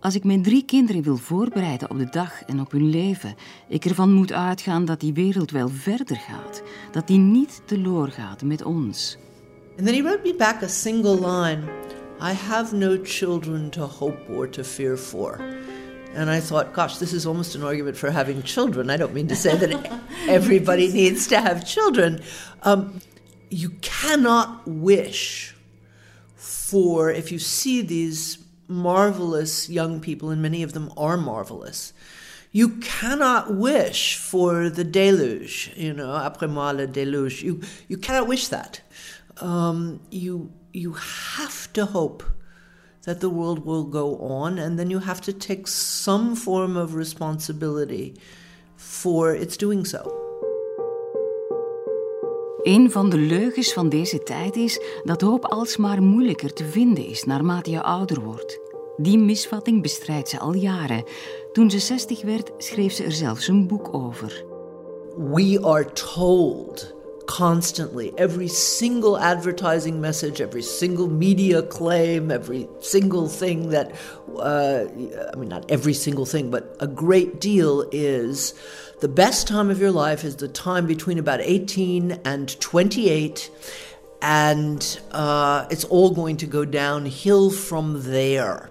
als 0.00 0.14
ik 0.14 0.24
mijn 0.24 0.42
drie 0.42 0.64
kinderen 0.64 1.02
wil 1.02 1.16
voorbereiden 1.16 1.90
op 1.90 1.98
de 1.98 2.08
dag 2.10 2.42
en 2.42 2.60
op 2.60 2.70
hun 2.70 2.90
leven, 2.90 3.34
ik 3.68 3.84
ervan 3.84 4.12
moet 4.12 4.32
uitgaan 4.32 4.84
dat 4.84 5.00
die 5.00 5.12
wereld 5.12 5.50
wel 5.50 5.68
verder 5.68 6.16
gaat, 6.16 6.62
dat 6.92 7.06
die 7.06 7.18
niet 7.18 7.62
teloor 7.64 8.08
gaat 8.08 8.42
met 8.42 8.62
ons. 8.62 9.16
And 9.76 9.86
then 9.86 9.94
he 9.94 10.02
wrote 10.02 10.20
me 10.24 10.34
back 10.34 10.62
a 10.62 10.68
single 10.68 11.14
line. 11.14 11.62
I 12.20 12.32
have 12.32 12.76
no 12.76 12.98
children 13.02 13.70
to 13.70 13.82
hope 13.82 14.18
or 14.28 14.48
to 14.48 14.62
fear 14.62 14.98
for. 14.98 15.40
And 16.14 16.28
I 16.28 16.40
thought, 16.40 16.74
gosh, 16.74 16.96
this 16.96 17.12
is 17.12 17.26
almost 17.26 17.54
an 17.54 17.62
argument 17.62 17.96
for 17.96 18.10
having 18.10 18.42
children. 18.44 18.90
I 18.90 18.96
don't 18.96 19.14
mean 19.14 19.28
to 19.28 19.36
say 19.36 19.56
that 19.56 20.00
everybody 20.28 20.88
needs 20.92 21.26
to 21.28 21.36
have 21.36 21.64
children. 21.64 22.20
Um, 22.62 23.00
you 23.48 23.70
cannot 23.80 24.66
wish 24.66 25.54
for, 26.36 27.10
if 27.10 27.30
you 27.30 27.38
see 27.38 27.82
these 27.82 28.38
marvelous 28.70 29.68
young 29.68 30.00
people, 30.00 30.30
and 30.30 30.40
many 30.40 30.62
of 30.62 30.72
them 30.72 30.92
are 30.96 31.16
marvelous, 31.16 31.92
you 32.52 32.68
cannot 32.78 33.54
wish 33.54 34.16
for 34.16 34.70
the 34.70 34.84
deluge, 34.84 35.72
you 35.76 35.92
know, 35.92 36.08
après 36.08 36.48
moi 36.48 36.72
le 36.72 36.86
déluge. 36.86 37.42
You, 37.42 37.60
you 37.88 37.96
cannot 37.96 38.26
wish 38.26 38.48
that. 38.48 38.80
Um, 39.38 40.00
you 40.10 40.52
you 40.72 40.92
have 40.92 41.72
to 41.72 41.86
hope 41.86 42.22
that 43.02 43.20
the 43.20 43.30
world 43.30 43.64
will 43.64 43.84
go 43.84 44.18
on, 44.18 44.58
and 44.58 44.78
then 44.78 44.90
you 44.90 45.00
have 45.00 45.20
to 45.22 45.32
take 45.32 45.66
some 45.66 46.36
form 46.36 46.76
of 46.76 46.94
responsibility 46.94 48.14
for 48.76 49.34
its 49.34 49.56
doing 49.56 49.84
so. 49.84 50.29
Een 52.62 52.90
van 52.90 53.10
de 53.10 53.16
leugens 53.16 53.72
van 53.72 53.88
deze 53.88 54.22
tijd 54.22 54.56
is 54.56 54.80
dat 55.04 55.20
hoop 55.20 55.44
alsmaar 55.44 56.02
moeilijker 56.02 56.52
te 56.52 56.64
vinden 56.64 57.06
is 57.06 57.24
naarmate 57.24 57.70
je 57.70 57.82
ouder 57.82 58.20
wordt. 58.20 58.60
Die 58.96 59.18
misvatting 59.18 59.82
bestrijdt 59.82 60.28
ze 60.28 60.38
al 60.38 60.54
jaren. 60.54 61.04
Toen 61.52 61.70
ze 61.70 61.78
60 61.78 62.22
werd, 62.22 62.50
schreef 62.58 62.92
ze 62.92 63.04
er 63.04 63.12
zelfs 63.12 63.48
een 63.48 63.66
boek 63.66 63.94
over. 63.94 64.44
We 65.16 65.58
are 65.62 65.92
told 65.92 66.94
constantly. 67.26 68.12
Every 68.18 68.48
single 68.48 69.18
advertising 69.18 70.00
message, 70.00 70.40
every 70.40 70.62
single 70.62 71.08
media 71.08 71.62
claim, 71.62 72.30
every 72.30 72.68
single 72.80 73.28
thing 73.28 73.70
that, 73.70 73.92
uh, 74.38 74.84
I 75.32 75.36
mean, 75.36 75.48
not 75.48 75.70
every 75.70 75.94
single 75.94 76.26
thing, 76.26 76.50
but 76.50 76.76
a 76.80 76.86
great 76.86 77.40
deal 77.40 77.88
is 77.92 78.54
the 79.00 79.08
best 79.08 79.48
time 79.48 79.70
of 79.70 79.80
your 79.80 79.90
life 79.90 80.24
is 80.24 80.36
the 80.36 80.48
time 80.48 80.86
between 80.86 81.18
about 81.18 81.40
18 81.40 82.20
and 82.24 82.60
28. 82.60 83.50
And 84.22 85.00
uh, 85.12 85.66
it's 85.70 85.84
all 85.84 86.10
going 86.10 86.36
to 86.38 86.46
go 86.46 86.64
downhill 86.66 87.50
from 87.50 88.02
there. 88.02 88.70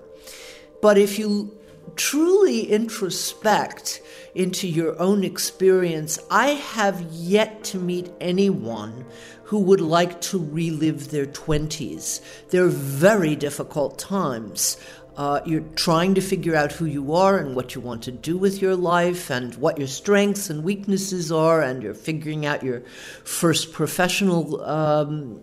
But 0.81 0.97
if 0.97 1.17
you 1.17 1.58
truly 1.95 2.61
introspect 2.61 4.01
into 4.35 4.67
your 4.67 4.99
own 4.99 5.23
experience, 5.23 6.19
I 6.29 6.49
have 6.49 7.01
yet 7.11 7.63
to 7.65 7.79
meet 7.79 8.11
anyone 8.19 9.05
who 9.43 9.59
would 9.59 9.81
like 9.81 10.21
to 10.21 10.37
relive 10.37 11.09
their 11.09 11.25
20s. 11.25 12.21
They're 12.49 12.67
very 12.67 13.35
difficult 13.35 13.97
times. 13.97 14.77
Uh, 15.17 15.41
you're 15.45 15.65
trying 15.75 16.15
to 16.15 16.21
figure 16.21 16.55
out 16.55 16.71
who 16.71 16.85
you 16.85 17.13
are 17.13 17.37
and 17.37 17.55
what 17.55 17.75
you 17.75 17.81
want 17.81 18.03
to 18.03 18.11
do 18.11 18.37
with 18.37 18.61
your 18.61 18.75
life 18.75 19.29
and 19.29 19.55
what 19.55 19.77
your 19.77 19.87
strengths 19.87 20.49
and 20.49 20.63
weaknesses 20.63 21.31
are, 21.31 21.61
and 21.61 21.83
you're 21.83 21.93
figuring 21.93 22.45
out 22.45 22.63
your 22.63 22.81
first 23.25 23.73
professional 23.73 24.61
um, 24.61 25.41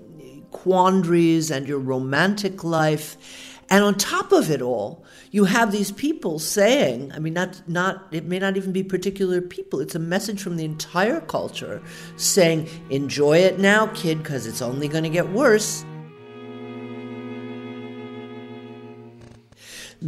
quandaries 0.51 1.51
and 1.51 1.69
your 1.69 1.79
romantic 1.79 2.65
life. 2.65 3.56
And 3.69 3.83
on 3.83 3.97
top 3.97 4.31
of 4.33 4.51
it 4.51 4.63
all, 4.63 5.05
you 5.33 5.45
have 5.45 5.73
these 5.73 5.91
people 5.91 6.39
saying, 6.39 7.11
I 7.13 7.19
mean, 7.19 7.35
not, 7.35 7.69
not, 7.69 8.07
it 8.13 8.25
may 8.25 8.39
not 8.39 8.57
even 8.57 8.73
be 8.73 8.85
particular 8.85 9.41
people, 9.41 9.81
it's 9.81 9.95
a 9.95 9.99
message 9.99 10.41
from 10.41 10.57
the 10.57 10.65
entire 10.65 11.21
culture 11.21 11.83
saying, 12.17 12.69
enjoy 12.91 13.39
it 13.39 13.59
now, 13.59 13.89
kid, 13.89 14.19
because 14.19 14.47
it's 14.47 14.63
only 14.63 14.87
going 14.87 15.05
to 15.05 15.11
get 15.11 15.29
worse. 15.31 15.85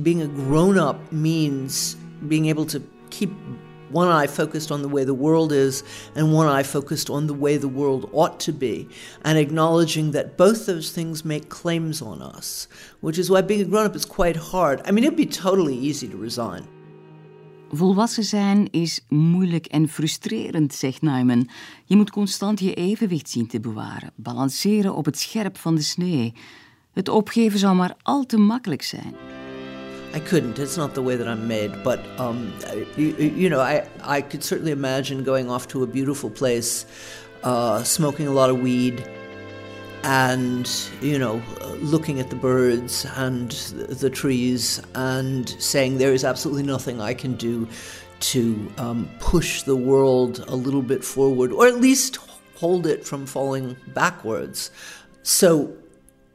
Being 0.03 0.23
a 0.23 0.29
grown 0.29 0.79
up 0.79 1.11
means 1.11 1.97
being 2.29 2.47
able 2.47 2.67
to 2.67 2.81
keep 3.11 3.33
one 3.91 4.09
eye 4.09 4.27
focused 4.27 4.71
on 4.71 4.83
the 4.83 4.89
way 4.89 5.05
the 5.05 5.15
world 5.15 5.53
is, 5.53 5.83
and 6.15 6.33
one 6.33 6.47
eye 6.47 6.63
focused 6.63 7.11
on 7.11 7.27
the 7.27 7.35
way 7.35 7.57
the 7.57 7.69
world 7.69 8.09
ought 8.13 8.41
to 8.41 8.53
be, 8.53 8.89
and 9.23 9.39
acknowledging 9.39 10.13
that 10.13 10.37
both 10.37 10.67
those 10.67 10.93
things 10.93 11.25
make 11.25 11.49
claims 11.49 12.03
on 12.03 12.23
us, 12.23 12.69
which 13.01 13.19
is 13.19 13.31
why 13.31 13.43
being 13.43 13.63
a 13.63 13.65
grown 13.65 13.87
up 13.87 13.97
is 13.97 14.05
quite 14.05 14.37
hard. 14.37 14.81
I 14.87 14.91
mean, 14.91 15.05
it'd 15.05 15.17
be 15.17 15.27
totally 15.27 15.77
easy 15.77 16.09
to 16.09 16.17
resign. 16.17 16.67
Volwassen 17.73 18.25
zijn 18.25 18.71
is 18.71 19.05
moeilijk 19.09 19.67
en 19.67 19.89
frustrerend, 19.89 20.75
zegt 20.75 21.03
Neiman. 21.03 21.49
Je 21.85 21.97
moet 21.97 22.11
constant 22.11 22.61
je 22.61 22.75
evenwicht 22.75 23.31
zien 23.31 23.47
te 23.47 23.61
bewaren, 23.61 24.13
balanceren 24.17 24.95
op 24.95 25.05
het 25.05 25.19
scherp 25.19 25.59
van 25.59 25.75
de 25.75 25.83
snee. 25.83 26.35
Het 26.93 27.09
opgeven 27.09 27.59
zou 27.59 27.77
maar 27.77 27.97
al 28.03 28.27
te 28.27 28.37
makkelijk 28.37 28.83
zijn. 28.83 29.15
I 30.15 30.21
couldn't. 30.21 30.59
It's 30.59 30.77
not 30.77 30.95
the 30.95 31.03
way 31.03 31.17
that 31.17 31.29
I'm 31.29 31.47
made. 31.47 31.83
But 31.85 32.01
um, 32.19 32.53
you, 32.97 33.15
you, 33.17 33.51
know, 33.51 33.61
I 33.61 33.89
I 34.03 34.23
could 34.23 34.43
certainly 34.43 34.73
imagine 34.73 35.23
going 35.23 35.51
off 35.51 35.69
to 35.69 35.83
a 35.83 35.87
beautiful 35.87 36.31
place, 36.31 36.87
uh, 37.43 37.83
smoking 37.83 38.27
a 38.27 38.33
lot 38.33 38.51
of 38.51 38.61
weed, 38.61 39.07
and 40.03 40.71
you 41.01 41.19
know, 41.19 41.43
looking 41.81 42.21
at 42.21 42.31
the 42.31 42.37
birds 42.37 43.07
and 43.17 43.51
the 43.51 44.11
trees, 44.11 44.81
and 44.95 45.49
saying 45.61 45.99
there 45.99 46.13
is 46.13 46.25
absolutely 46.25 46.63
nothing 46.63 47.01
I 47.01 47.15
can 47.15 47.35
do 47.35 47.69
to 48.21 48.73
um, 48.79 49.09
push 49.21 49.63
the 49.63 49.77
world 49.77 50.45
a 50.49 50.57
little 50.57 50.83
bit 50.83 51.05
forward, 51.05 51.53
or 51.53 51.67
at 51.67 51.77
least 51.77 52.19
hold 52.57 52.87
it 52.87 53.05
from 53.05 53.27
falling 53.27 53.77
backwards. 53.95 54.71
So 55.23 55.77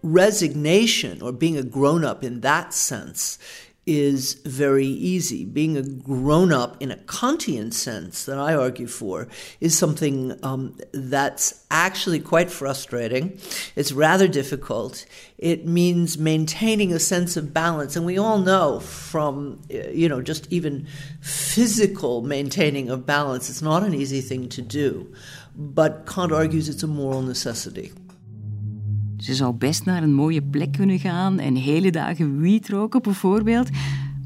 resignation 0.03 1.22
or 1.22 1.32
being 1.32 1.58
a 1.58 1.63
grown 1.63 2.03
up 2.03 2.24
in 2.24 2.42
that 2.42 2.74
sense 2.74 3.39
is 3.86 4.36
very 4.46 4.88
easy. 4.88 5.44
Being 5.44 5.75
a 5.75 5.82
grown 5.82 6.54
up 6.54 6.82
in 6.82 6.90
a 6.92 6.96
Kantian 6.96 7.74
sense 7.74 8.25
that 8.25 8.38
I 8.38 8.56
argue 8.56 8.88
for 8.88 9.28
is 9.60 9.78
something 9.78 10.40
um, 10.44 10.78
that's 10.94 11.66
actually 11.70 12.20
quite 12.20 12.50
frustrating. 12.50 13.38
It's 13.75 13.92
rather 13.92 14.28
difficult. 14.28 15.06
It 15.38 15.66
means 15.66 16.18
maintaining 16.18 16.94
a 16.94 17.00
sense 17.00 17.36
of 17.36 17.54
balance. 17.54 17.98
And 17.98 18.06
we 18.06 18.18
all 18.18 18.38
know 18.38 18.80
from, 18.80 19.62
uh, 19.74 19.90
you 19.90 20.08
know, 20.08 20.22
just 20.22 20.52
even 20.52 20.88
physical 21.20 22.22
maintaining 22.22 22.90
of 22.90 23.06
balance, 23.06 23.50
it's 23.50 23.62
not 23.62 23.84
an 23.84 23.94
easy 23.94 24.22
thing 24.22 24.48
to 24.50 24.62
do. 24.62 25.13
But 25.56 26.08
Kant 26.08 26.32
argues 26.32 26.70
it's 26.70 26.84
a 26.84 26.88
moral 26.88 27.22
necessity. 27.22 27.92
Ze 29.24 29.34
zou 29.34 29.53
best 29.53 29.86
naar 29.86 30.03
een 30.03 30.13
mooie 30.13 30.42
plek 30.42 30.72
kunnen 30.72 31.00
gaan 31.00 31.39
en 31.39 31.56
hele 31.56 31.92
dagen 31.92 32.39
wiet 32.39 32.70
roken, 32.70 33.01
bijvoorbeeld. 33.01 33.70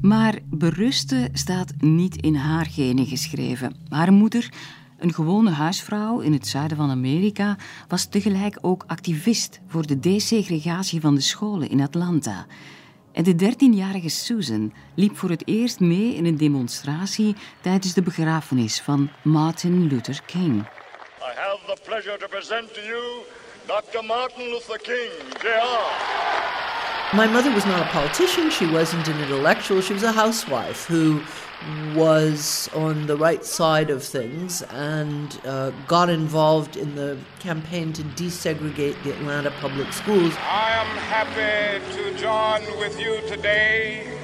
Maar 0.00 0.38
berusten 0.50 1.28
staat 1.32 1.72
niet 1.78 2.16
in 2.16 2.34
haar 2.34 2.66
genen 2.66 3.06
geschreven. 3.06 3.76
Haar 3.88 4.12
moeder, 4.12 4.52
een 4.98 5.14
gewone 5.14 5.50
huisvrouw 5.50 6.20
in 6.20 6.32
het 6.32 6.46
zuiden 6.46 6.76
van 6.76 6.90
Amerika, 6.90 7.56
was 7.88 8.04
tegelijk 8.04 8.58
ook 8.60 8.84
activist 8.86 9.60
voor 9.66 9.86
de 9.86 10.00
desegregatie 10.00 11.00
van 11.00 11.14
de 11.14 11.20
scholen 11.20 11.70
in 11.70 11.80
Atlanta. 11.80 12.46
En 13.12 13.24
de 13.24 13.34
13-jarige 13.34 14.08
Susan 14.08 14.72
liep 14.94 15.16
voor 15.16 15.30
het 15.30 15.46
eerst 15.46 15.80
mee 15.80 16.14
in 16.14 16.24
een 16.24 16.36
demonstratie 16.36 17.36
tijdens 17.60 17.94
de 17.94 18.02
begrafenis 18.02 18.80
van 18.80 19.10
Martin 19.22 19.86
Luther 19.86 20.22
King. 20.26 20.54
I 20.54 21.32
have 21.34 21.58
the 21.66 21.80
pleasure 21.84 22.18
to 22.18 22.26
present 22.28 22.74
to 22.74 22.80
you 22.80 23.02
Dr. 23.68 24.02
Martin 24.02 24.44
Luther 24.50 24.78
King, 24.78 25.10
Jr. 25.42 25.46
My 27.14 27.26
mother 27.30 27.50
was 27.50 27.66
not 27.66 27.86
a 27.86 27.90
politician. 27.90 28.48
She 28.48 28.64
wasn't 28.64 29.06
an 29.08 29.20
intellectual. 29.20 29.82
She 29.82 29.92
was 29.92 30.02
a 30.02 30.10
housewife 30.10 30.86
who 30.86 31.20
was 31.94 32.70
on 32.74 33.06
the 33.06 33.14
right 33.14 33.44
side 33.44 33.90
of 33.90 34.02
things 34.02 34.62
and 34.70 35.38
uh, 35.44 35.72
got 35.86 36.08
involved 36.08 36.78
in 36.78 36.94
the 36.94 37.18
campaign 37.40 37.92
to 37.92 38.02
desegregate 38.02 39.02
the 39.02 39.12
Atlanta 39.12 39.50
public 39.60 39.92
schools. 39.92 40.34
I 40.48 40.70
am 40.72 40.96
happy 40.96 41.84
to 41.94 42.16
join 42.16 42.62
with 42.78 42.98
you 42.98 43.20
today 43.28 44.16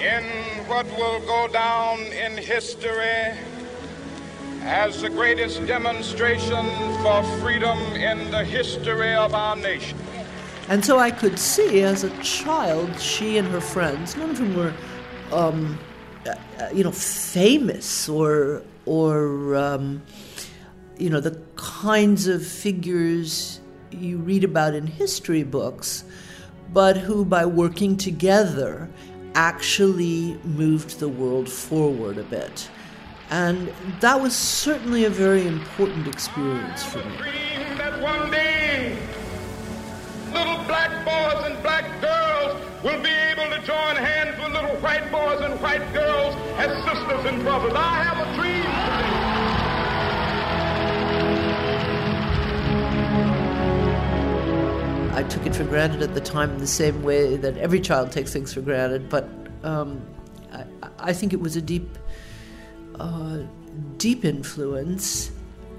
in 0.00 0.24
what 0.66 0.86
will 0.96 1.20
go 1.26 1.46
down 1.52 2.00
in 2.00 2.38
history 2.38 3.36
as 4.62 5.02
the 5.02 5.08
greatest 5.08 5.66
demonstration 5.66 6.66
for 7.02 7.22
freedom 7.40 7.78
in 7.94 8.30
the 8.30 8.44
history 8.44 9.14
of 9.14 9.34
our 9.34 9.56
nation. 9.56 9.98
And 10.68 10.84
so 10.84 10.98
I 10.98 11.10
could 11.10 11.38
see 11.38 11.82
as 11.82 12.04
a 12.04 12.10
child, 12.22 13.00
she 13.00 13.38
and 13.38 13.48
her 13.48 13.60
friends, 13.60 14.16
none 14.16 14.30
of 14.30 14.38
whom 14.38 14.56
were, 14.56 14.74
um, 15.32 15.78
uh, 16.26 16.34
uh, 16.60 16.68
you 16.72 16.84
know, 16.84 16.92
famous 16.92 18.08
or, 18.08 18.62
or 18.86 19.56
um, 19.56 20.02
you 20.98 21.10
know, 21.10 21.20
the 21.20 21.40
kinds 21.56 22.26
of 22.26 22.46
figures 22.46 23.60
you 23.90 24.18
read 24.18 24.44
about 24.44 24.74
in 24.74 24.86
history 24.86 25.42
books, 25.42 26.04
but 26.72 26.96
who, 26.96 27.24
by 27.24 27.46
working 27.46 27.96
together, 27.96 28.88
actually 29.34 30.38
moved 30.44 31.00
the 31.00 31.08
world 31.08 31.48
forward 31.48 32.18
a 32.18 32.24
bit. 32.24 32.70
And 33.30 33.72
that 34.00 34.20
was 34.20 34.34
certainly 34.34 35.04
a 35.04 35.10
very 35.10 35.46
important 35.46 36.08
experience 36.08 36.82
for 36.82 36.98
me. 36.98 37.16
Dream 37.16 37.78
that 37.78 38.02
one 38.02 38.28
day 38.30 38.98
little 40.32 40.56
black 40.64 40.90
boys 41.04 41.44
and 41.46 41.62
black 41.62 41.84
girls 42.00 42.60
will 42.82 43.00
be 43.00 43.08
able 43.08 43.44
to 43.54 43.62
join 43.64 43.94
hands 43.96 44.36
with 44.42 44.52
little 44.52 44.74
white 44.80 45.10
boys 45.12 45.40
and 45.42 45.60
white 45.60 45.92
girls 45.92 46.34
as 46.58 46.72
sisters 46.84 47.24
and 47.26 47.42
brothers. 47.42 47.72
I 47.74 48.02
have 48.02 48.18
a 48.18 48.34
dream 48.34 48.64
today. 48.64 49.30
I 55.14 55.22
took 55.28 55.46
it 55.46 55.54
for 55.54 55.64
granted 55.64 56.02
at 56.02 56.14
the 56.14 56.20
time 56.20 56.50
in 56.50 56.58
the 56.58 56.66
same 56.66 57.02
way 57.02 57.36
that 57.36 57.56
every 57.58 57.80
child 57.80 58.10
takes 58.10 58.32
things 58.32 58.52
for 58.52 58.60
granted, 58.60 59.08
but 59.08 59.28
um, 59.62 60.00
I, 60.52 60.64
I 60.98 61.12
think 61.12 61.32
it 61.32 61.40
was 61.40 61.56
a 61.56 61.62
deep, 61.62 61.98
uh, 63.00 63.46
deep 63.96 64.24
influence. 64.24 65.30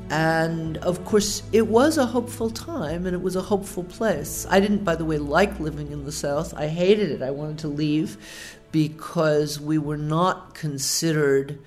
And 0.10 0.78
of 0.78 1.06
course, 1.06 1.44
it 1.54 1.68
was 1.68 1.98
a 1.98 2.06
hopeful 2.06 2.50
time 2.50 3.06
and 3.06 3.16
it 3.16 3.22
was 3.22 3.36
a 3.36 3.42
hopeful 3.42 3.84
place. 3.84 4.46
I 4.50 4.60
didn't, 4.60 4.84
by 4.84 4.96
the 4.96 5.06
way, 5.06 5.18
like 5.18 5.60
living 5.60 5.92
in 5.92 6.04
the 6.04 6.12
South. 6.12 6.54
I 6.54 6.68
hated 6.68 7.12
it. 7.12 7.22
I 7.22 7.32
wanted 7.32 7.60
to 7.60 7.70
leave 7.70 8.18
because 8.72 9.60
we 9.60 9.78
were 9.78 9.98
not 9.98 10.54
considered. 10.54 11.60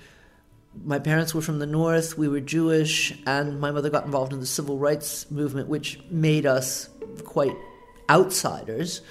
My 0.83 0.99
parents 0.99 1.33
were 1.33 1.41
from 1.41 1.59
the 1.59 1.65
North, 1.65 2.17
we 2.17 2.27
were 2.27 2.41
Jewish, 2.41 3.17
and 3.25 3.59
my 3.61 3.71
mother 3.71 3.89
got 3.89 4.05
involved 4.05 4.33
in 4.33 4.41
the 4.41 4.45
civil 4.45 4.77
rights 4.77 5.31
movement, 5.31 5.69
which 5.69 5.99
made 6.09 6.45
us 6.45 6.89
quite 7.23 7.55
outsiders. 8.09 9.01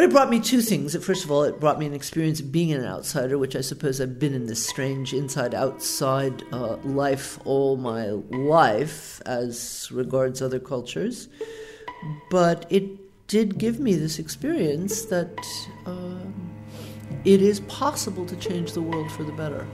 But 0.00 0.08
it 0.08 0.12
brought 0.12 0.30
me 0.30 0.40
two 0.40 0.62
things. 0.62 0.96
First 1.04 1.24
of 1.24 1.30
all, 1.30 1.42
it 1.42 1.60
brought 1.60 1.78
me 1.78 1.84
an 1.84 1.92
experience 1.92 2.40
of 2.40 2.50
being 2.50 2.72
an 2.72 2.86
outsider, 2.86 3.36
which 3.36 3.54
I 3.54 3.60
suppose 3.60 4.00
I've 4.00 4.18
been 4.18 4.32
in 4.32 4.46
this 4.46 4.66
strange 4.66 5.12
inside 5.12 5.54
outside 5.54 6.42
uh, 6.52 6.76
life 6.84 7.38
all 7.44 7.76
my 7.76 8.06
life 8.30 9.20
as 9.26 9.90
regards 9.92 10.40
other 10.40 10.58
cultures. 10.58 11.28
But 12.30 12.64
it 12.70 12.84
did 13.26 13.58
give 13.58 13.78
me 13.78 13.94
this 13.94 14.18
experience 14.18 15.04
that 15.10 15.38
um, 15.84 16.32
it 17.26 17.42
is 17.42 17.60
possible 17.68 18.24
to 18.24 18.36
change 18.36 18.72
the 18.72 18.80
world 18.80 19.12
for 19.12 19.24
the 19.24 19.32
better. 19.32 19.66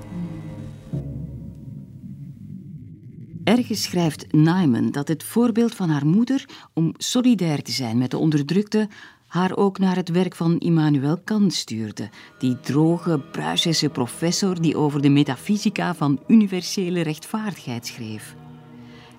Ergens 3.44 3.82
schrijft 3.82 4.32
Neiman 4.32 4.90
dat 4.90 5.08
het 5.08 5.24
voorbeeld 5.24 5.74
van 5.74 5.88
haar 5.88 6.06
moeder 6.06 6.48
om 6.74 6.94
solidair 6.96 7.62
te 7.62 7.72
zijn 7.72 7.98
met 7.98 8.10
de 8.10 8.18
onderdrukte 8.18 8.88
haar 9.26 9.56
ook 9.56 9.78
naar 9.78 9.96
het 9.96 10.08
werk 10.08 10.34
van 10.34 10.58
Immanuel 10.58 11.18
Kant 11.24 11.54
stuurde, 11.54 12.08
die 12.38 12.60
droge 12.60 13.20
Pruisische 13.32 13.88
professor 13.88 14.60
die 14.60 14.76
over 14.76 15.02
de 15.02 15.08
metafysica 15.08 15.94
van 15.94 16.20
universele 16.26 17.00
rechtvaardigheid 17.00 17.86
schreef. 17.86 18.34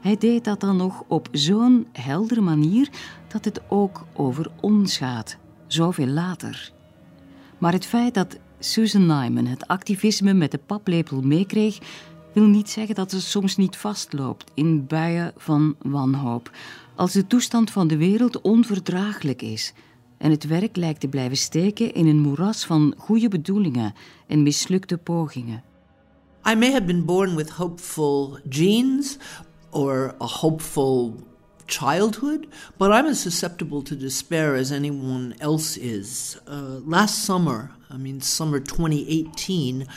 Hij 0.01 0.17
deed 0.17 0.43
dat 0.43 0.59
dan 0.59 0.77
nog 0.77 1.03
op 1.07 1.27
zo'n 1.31 1.87
heldere 1.91 2.41
manier 2.41 2.89
dat 3.27 3.45
het 3.45 3.61
ook 3.69 4.05
over 4.13 4.51
ons 4.61 4.97
gaat, 4.97 5.37
zoveel 5.67 6.07
later. 6.07 6.71
Maar 7.57 7.73
het 7.73 7.85
feit 7.85 8.13
dat 8.13 8.37
Susan 8.59 9.05
Nyman 9.05 9.45
het 9.45 9.67
activisme 9.67 10.33
met 10.33 10.51
de 10.51 10.59
paplepel 10.65 11.21
meekreeg, 11.21 11.77
wil 12.33 12.45
niet 12.45 12.69
zeggen 12.69 12.95
dat 12.95 13.11
ze 13.11 13.21
soms 13.21 13.55
niet 13.55 13.77
vastloopt 13.77 14.51
in 14.53 14.87
buien 14.87 15.33
van 15.35 15.75
wanhoop, 15.81 16.51
als 16.95 17.11
de 17.11 17.27
toestand 17.27 17.71
van 17.71 17.87
de 17.87 17.97
wereld 17.97 18.41
onverdraaglijk 18.41 19.41
is 19.41 19.73
en 20.17 20.31
het 20.31 20.47
werk 20.47 20.75
lijkt 20.75 20.99
te 20.99 21.07
blijven 21.07 21.37
steken 21.37 21.93
in 21.93 22.07
een 22.07 22.19
moeras 22.19 22.65
van 22.65 22.93
goede 22.97 23.27
bedoelingen 23.27 23.93
en 24.27 24.43
mislukte 24.43 24.97
pogingen. 24.97 25.63
I 26.49 26.55
may 26.55 26.71
have 26.71 26.83
been 26.83 27.05
born 27.05 27.35
with 27.35 27.49
hopeful 27.49 28.39
genes 28.49 29.17
or 29.69 30.15
a 30.21 30.25
hopeful 30.25 31.13
childhood, 31.65 32.47
but 32.77 32.91
I'm 32.91 33.05
as 33.05 33.21
susceptible 33.21 33.81
to 33.83 33.97
despair 33.97 34.55
as 34.55 34.71
anyone 34.71 35.35
else 35.39 35.77
is. 35.79 36.39
Uh, 36.47 36.79
last 36.85 37.25
summer, 37.25 37.71
I 37.89 37.97
mean, 37.97 38.21
summer 38.21 38.59
2018, 38.59 39.87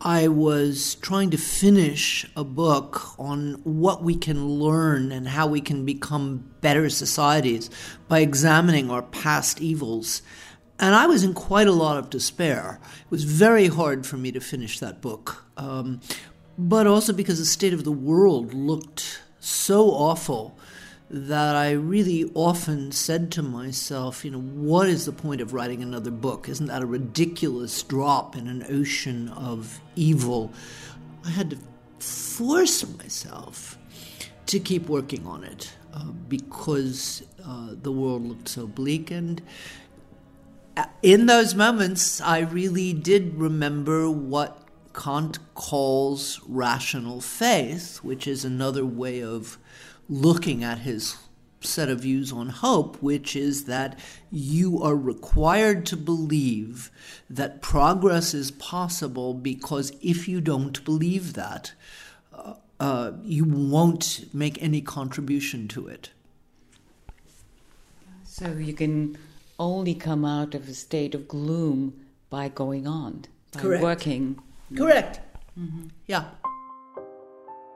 I 0.00 0.28
was 0.28 0.96
trying 0.96 1.30
to 1.30 1.38
finish 1.38 2.26
a 2.36 2.44
book 2.44 3.18
on 3.18 3.60
what 3.64 4.02
we 4.02 4.14
can 4.14 4.46
learn 4.46 5.10
and 5.10 5.26
how 5.26 5.46
we 5.46 5.60
can 5.60 5.86
become 5.86 6.50
better 6.60 6.90
societies 6.90 7.70
by 8.06 8.20
examining 8.20 8.90
our 8.90 9.02
past 9.02 9.60
evils. 9.60 10.20
And 10.78 10.94
I 10.94 11.06
was 11.06 11.24
in 11.24 11.32
quite 11.32 11.66
a 11.66 11.72
lot 11.72 11.96
of 11.96 12.10
despair. 12.10 12.78
It 13.04 13.10
was 13.10 13.24
very 13.24 13.68
hard 13.68 14.04
for 14.06 14.18
me 14.18 14.30
to 14.32 14.40
finish 14.40 14.78
that 14.80 15.00
book. 15.00 15.44
Um, 15.56 16.00
but 16.58 16.86
also 16.86 17.12
because 17.12 17.38
the 17.38 17.46
state 17.46 17.72
of 17.72 17.84
the 17.84 17.92
world 17.92 18.52
looked 18.52 19.22
so 19.40 19.90
awful 19.90 20.58
that 21.08 21.54
I 21.54 21.72
really 21.72 22.30
often 22.34 22.90
said 22.90 23.30
to 23.32 23.42
myself, 23.42 24.24
you 24.24 24.32
know, 24.32 24.40
what 24.40 24.88
is 24.88 25.06
the 25.06 25.12
point 25.12 25.40
of 25.40 25.52
writing 25.52 25.82
another 25.82 26.10
book? 26.10 26.48
Isn't 26.48 26.66
that 26.66 26.82
a 26.82 26.86
ridiculous 26.86 27.82
drop 27.82 28.36
in 28.36 28.48
an 28.48 28.66
ocean 28.68 29.28
of 29.28 29.80
evil? 29.94 30.52
I 31.24 31.30
had 31.30 31.50
to 31.50 31.58
force 32.00 32.86
myself 32.98 33.78
to 34.46 34.58
keep 34.58 34.88
working 34.88 35.26
on 35.26 35.44
it 35.44 35.72
uh, 35.94 36.04
because 36.28 37.22
uh, 37.44 37.70
the 37.80 37.92
world 37.92 38.26
looked 38.26 38.48
so 38.48 38.66
bleak. 38.66 39.10
And 39.10 39.42
uh, 40.76 40.86
in 41.02 41.26
those 41.26 41.54
moments, 41.54 42.20
I 42.20 42.40
really 42.40 42.92
did 42.92 43.34
remember 43.34 44.10
what 44.10 44.62
Kant 44.92 45.38
calls 45.54 46.40
rational 46.48 47.20
faith, 47.20 47.98
which 47.98 48.26
is 48.26 48.44
another 48.44 48.84
way 48.84 49.22
of 49.22 49.58
looking 50.08 50.62
at 50.62 50.78
his 50.78 51.16
set 51.60 51.88
of 51.88 52.00
views 52.00 52.32
on 52.32 52.48
hope, 52.48 53.00
which 53.02 53.34
is 53.34 53.64
that 53.64 53.98
you 54.30 54.82
are 54.82 54.96
required 54.96 55.86
to 55.86 55.96
believe 55.96 56.90
that 57.28 57.60
progress 57.60 58.34
is 58.34 58.50
possible 58.50 59.34
because 59.34 59.92
if 60.00 60.28
you 60.28 60.40
don't 60.40 60.84
believe 60.84 61.32
that, 61.32 61.72
uh, 62.32 62.54
uh, 62.78 63.12
you 63.24 63.44
won't 63.44 64.26
make 64.32 64.62
any 64.62 64.80
contribution 64.80 65.66
to 65.68 65.88
it. 65.88 66.10
So 68.24 68.52
you 68.52 68.74
can 68.74 69.16
only 69.58 69.94
come 69.94 70.24
out 70.24 70.54
of 70.54 70.68
a 70.68 70.74
state 70.74 71.14
of 71.14 71.26
gloom 71.26 72.04
by 72.28 72.48
going 72.48 72.86
on, 72.86 73.24
by 73.52 73.60
Correct. 73.60 73.82
working. 73.82 74.38
Correct. 74.76 75.20
Yeah. 76.06 76.24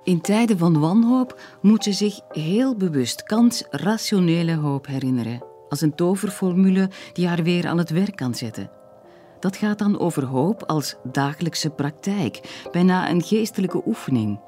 In 0.03 0.21
tijden 0.21 0.59
van 0.59 0.81
wanhoop 0.81 1.41
moet 1.63 1.85
ze 1.85 1.93
zich 1.93 2.21
heel 2.29 2.77
bewust 2.77 3.23
Kants 3.23 3.65
rationele 3.71 4.55
hoop 4.55 4.87
herinneren, 4.87 5.45
als 5.69 5.81
een 5.81 5.95
toverformule 5.95 6.91
die 7.13 7.29
haar 7.29 7.43
weer 7.43 7.67
aan 7.67 7.79
het 7.79 7.91
werk 7.91 8.17
kan 8.17 8.35
zetten. 8.35 8.71
Dat 9.41 9.57
gaat 9.57 9.79
dan 9.79 9.99
over 9.99 10.25
hoop 10.25 10.63
als 10.63 10.97
dagelijkse 11.13 11.71
praktijk, 11.71 12.67
bijna 12.73 13.11
een 13.11 13.23
geestelijke 13.23 13.83
oefening. 13.87 14.41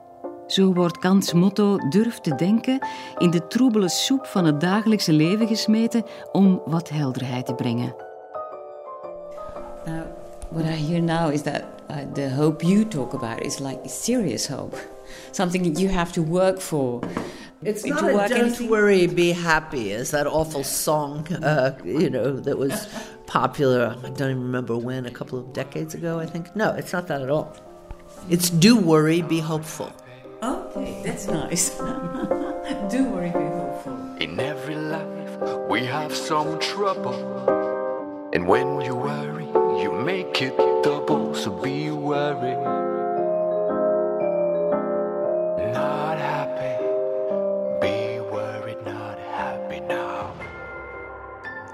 Zo 0.46 0.72
wordt 0.72 0.98
Kants 0.98 1.32
motto 1.32 1.76
durf 1.88 2.18
te 2.18 2.34
denken 2.34 2.86
in 3.18 3.30
de 3.30 3.46
troebele 3.46 3.88
soep 3.88 4.26
van 4.26 4.44
het 4.44 4.60
dagelijkse 4.60 5.12
leven 5.12 5.46
gesmeten 5.46 6.04
om 6.32 6.62
wat 6.64 6.88
helderheid 6.88 7.46
te 7.46 7.54
brengen. 7.54 8.11
Now, 10.52 10.58
what 10.58 10.66
I 10.66 10.76
hear 10.76 11.00
now 11.00 11.28
is 11.30 11.44
that 11.44 11.64
uh, 11.88 12.04
the 12.12 12.28
hope 12.28 12.62
you 12.62 12.84
talk 12.84 13.14
about 13.14 13.42
is 13.42 13.58
like 13.60 13.80
serious 13.88 14.46
hope, 14.46 14.76
something 15.32 15.62
that 15.62 15.80
you 15.80 15.88
have 15.88 16.12
to 16.12 16.22
work 16.22 16.60
for. 16.60 17.00
It's 17.62 17.86
not 17.86 18.04
a 18.04 18.12
don't 18.12 18.32
anything- 18.32 18.68
worry, 18.68 19.06
be 19.06 19.32
happy, 19.32 19.92
Is 19.92 20.10
that 20.10 20.26
awful 20.26 20.62
song, 20.62 21.26
uh, 21.32 21.78
you 21.84 22.10
know, 22.10 22.36
that 22.40 22.58
was 22.58 22.86
popular. 23.26 23.96
I 24.04 24.10
don't 24.10 24.30
even 24.30 24.42
remember 24.42 24.76
when, 24.76 25.06
a 25.06 25.10
couple 25.10 25.38
of 25.38 25.52
decades 25.54 25.94
ago, 25.94 26.18
I 26.18 26.26
think. 26.26 26.54
No, 26.54 26.72
it's 26.74 26.92
not 26.92 27.06
that 27.08 27.22
at 27.22 27.30
all. 27.30 27.56
It's 28.28 28.50
do 28.50 28.76
worry, 28.76 29.22
be 29.22 29.40
hopeful. 29.40 29.90
Okay, 30.42 31.00
that's 31.04 31.28
nice. 31.28 31.70
Do 32.90 33.04
worry, 33.10 33.30
be 33.30 33.38
hopeful. 33.38 34.16
In 34.18 34.38
every 34.40 34.74
life, 34.74 35.68
we 35.70 35.84
have 35.86 36.14
some 36.14 36.58
trouble. 36.58 37.14
And 38.34 38.46
when 38.48 38.80
you 38.80 38.94
worry, 38.96 39.41
make 39.92 40.44
it 40.44 40.56
double. 40.82 41.34
So 41.34 41.50
be 41.50 41.90
worried. 41.90 42.62
Not 45.72 46.18
happy. 46.18 46.76
Be 47.80 48.20
worried, 48.30 48.84
not 48.84 49.18
happy 49.30 49.80
now. 49.80 50.30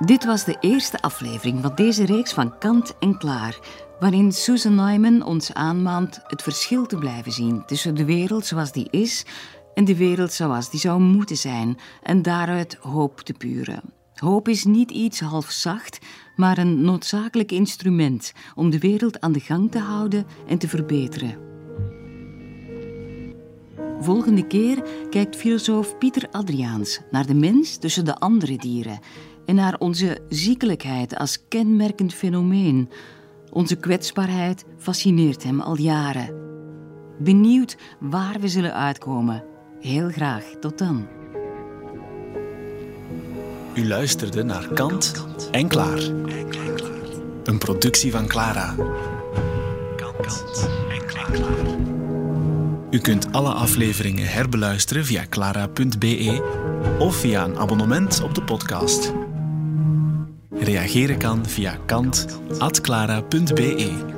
Dit 0.04 0.24
was 0.24 0.44
de 0.44 0.56
eerste 0.60 1.00
aflevering 1.00 1.62
van 1.62 1.74
deze 1.74 2.04
reeks 2.04 2.32
van 2.32 2.58
Kant 2.58 2.98
en 2.98 3.18
Klaar, 3.18 3.58
waarin 4.00 4.32
Susan 4.32 4.74
Neumann 4.74 5.22
ons 5.22 5.54
aanmaant 5.54 6.20
het 6.26 6.42
verschil 6.42 6.86
te 6.86 6.96
blijven 6.96 7.32
zien 7.32 7.64
tussen 7.66 7.94
de 7.94 8.04
wereld 8.04 8.46
zoals 8.46 8.72
die 8.72 8.88
is 8.90 9.24
en 9.74 9.84
de 9.84 9.96
wereld 9.96 10.32
zoals 10.32 10.70
die 10.70 10.80
zou 10.80 11.00
moeten 11.00 11.36
zijn 11.36 11.78
en 12.02 12.22
daaruit 12.22 12.78
hoop 12.80 13.20
te 13.20 13.32
puren. 13.32 13.97
Hoop 14.18 14.48
is 14.48 14.64
niet 14.64 14.90
iets 14.90 15.20
half 15.20 15.50
zacht, 15.50 15.98
maar 16.36 16.58
een 16.58 16.80
noodzakelijk 16.80 17.52
instrument 17.52 18.32
om 18.54 18.70
de 18.70 18.78
wereld 18.78 19.20
aan 19.20 19.32
de 19.32 19.40
gang 19.40 19.70
te 19.70 19.78
houden 19.78 20.26
en 20.46 20.58
te 20.58 20.68
verbeteren. 20.68 21.36
Volgende 24.00 24.46
keer 24.46 24.82
kijkt 25.10 25.36
filosoof 25.36 25.98
Pieter 25.98 26.28
Adriaans 26.30 27.00
naar 27.10 27.26
de 27.26 27.34
mens 27.34 27.76
tussen 27.76 28.04
de 28.04 28.18
andere 28.18 28.56
dieren 28.56 28.98
en 29.46 29.54
naar 29.54 29.78
onze 29.78 30.20
ziekelijkheid 30.28 31.16
als 31.16 31.48
kenmerkend 31.48 32.14
fenomeen. 32.14 32.90
Onze 33.50 33.76
kwetsbaarheid 33.76 34.64
fascineert 34.76 35.42
hem 35.42 35.60
al 35.60 35.76
jaren. 35.76 36.34
Benieuwd 37.18 37.76
waar 38.00 38.40
we 38.40 38.48
zullen 38.48 38.74
uitkomen. 38.74 39.44
Heel 39.80 40.08
graag, 40.08 40.44
tot 40.60 40.78
dan. 40.78 41.17
U 43.78 43.86
luisterde 43.86 44.44
naar 44.44 44.68
Kant 44.74 45.26
en 45.50 45.68
Klaar. 45.68 45.98
Een 47.44 47.58
productie 47.58 48.10
van 48.10 48.26
Clara. 48.26 48.74
Kant 49.96 50.68
en 50.90 51.06
Klaar. 51.06 51.30
U 52.90 52.98
kunt 52.98 53.32
alle 53.32 53.52
afleveringen 53.52 54.28
herbeluisteren 54.28 55.04
via 55.04 55.24
clara.be 55.28 56.42
of 56.98 57.16
via 57.16 57.44
een 57.44 57.58
abonnement 57.58 58.22
op 58.22 58.34
de 58.34 58.42
podcast. 58.42 59.12
Reageren 60.50 61.18
kan 61.18 61.46
via 61.46 61.78
kant.clara.be. 61.86 64.17